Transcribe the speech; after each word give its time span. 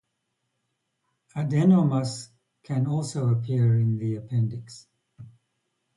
Adenomas 1.35 2.29
can 2.63 2.87
also 2.87 3.29
appear 3.29 3.77
in 3.77 3.99
the 3.99 4.15
appendix. 4.15 4.87